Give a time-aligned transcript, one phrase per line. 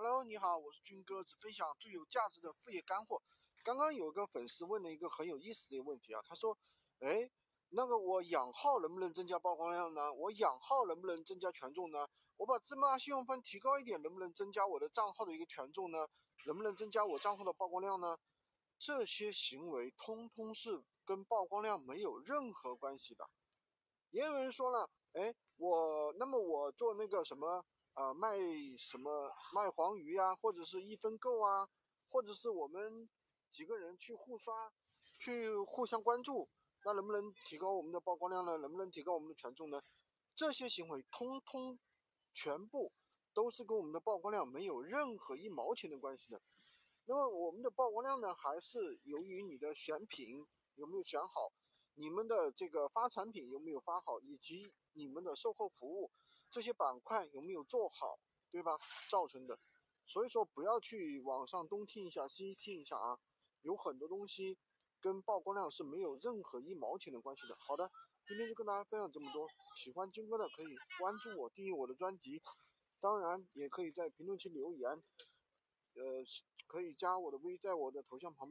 [0.00, 3.20] Hello，你好，我是军哥，只分享最有价值的副业干货。
[3.64, 6.56] 刚刚有个粉丝问了一个很有意思的一个问题啊，他说
[7.02, 7.28] ：“哎，
[7.70, 10.14] 那个我养号能不能增加曝光量呢？
[10.14, 12.06] 我养号能不能增加权重呢？
[12.36, 16.06] 我把芝麻信用分提高一点，能不能增加我的账号的一个权重呢？
[16.46, 18.16] 能不能增加我账号的曝光量呢？
[18.78, 23.28] 这些行为通通是跟曝光量没有任何关系的。
[24.10, 27.64] 也有人说了，哎，我那么我做那个什么？”
[27.98, 28.38] 啊，卖
[28.78, 31.68] 什么卖黄鱼呀，或者是一分购啊，
[32.08, 33.08] 或者是我们
[33.50, 34.72] 几个人去互刷，
[35.18, 36.48] 去互相关注，
[36.84, 38.56] 那能不能提高我们的曝光量呢？
[38.58, 39.82] 能不能提高我们的权重呢？
[40.36, 41.76] 这些行为通通
[42.32, 42.92] 全部
[43.34, 46.40] 都是跟我们的曝光量没有任何一毛钱的关系的。
[47.04, 51.50] 那么我们的曝光量呢，还是由于你的选品有没有选好，
[52.00, 56.12] 你们的这个发产品有没有发好，以及你们的售后服务。
[56.48, 58.20] 这些板块有没有做好，
[58.52, 58.78] 对吧？
[59.10, 59.58] 造成的，
[60.06, 63.18] 所以说不要去网上东听一下西听一下啊，
[63.62, 64.56] 有很多东西
[65.00, 67.56] 跟曝光量是没有任何一毛钱的关系的。
[67.58, 67.90] 好的，
[68.24, 72.40] 今天就跟大家分享这么多，喜欢军哥的可以关注我，订阅我的专辑，
[73.00, 74.88] 当然也可以在评论区留言，
[75.94, 76.24] 呃，
[76.68, 78.46] 可以加我的微，在我的头像旁边。